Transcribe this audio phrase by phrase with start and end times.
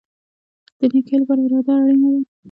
[0.79, 2.21] د نیکۍ لپاره اراده اړین ده